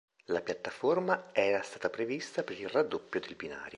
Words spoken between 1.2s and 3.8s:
era stata prevista per il raddoppio del binario.